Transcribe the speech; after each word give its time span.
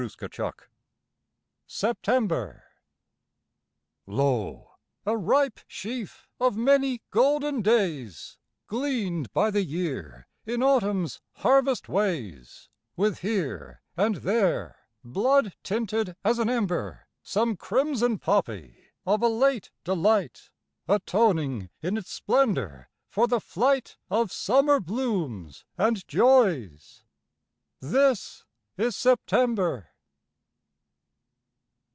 69 0.01 0.51
SEPTEMBER 1.67 2.63
Lo! 4.07 4.71
a 5.05 5.15
ripe 5.15 5.59
sheaf 5.67 6.27
of 6.39 6.57
many 6.57 7.03
golden 7.11 7.61
days 7.61 8.39
Gleaned 8.65 9.31
by 9.31 9.51
the 9.51 9.61
year 9.63 10.25
in 10.43 10.63
autumn's 10.63 11.21
harvest 11.33 11.87
ways, 11.87 12.67
With 12.95 13.19
here 13.19 13.83
and 13.95 14.15
there, 14.15 14.87
blood 15.03 15.53
tinted 15.61 16.15
as 16.23 16.39
an 16.39 16.49
ember, 16.49 17.05
Some 17.21 17.55
crimson 17.55 18.17
poppy 18.17 18.85
of 19.05 19.21
a 19.21 19.27
late 19.27 19.69
delight 19.83 20.49
Atoning 20.87 21.69
in 21.83 21.95
its 21.95 22.09
splendor 22.11 22.89
for 23.07 23.27
the 23.27 23.39
flight 23.39 23.97
Of 24.09 24.31
summer 24.31 24.79
blooms 24.79 25.63
and 25.77 26.07
joys— 26.07 27.03
This 27.79 28.45
is 28.77 28.95
September. 28.95 29.89